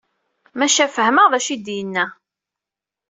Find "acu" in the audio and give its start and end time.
1.37-1.51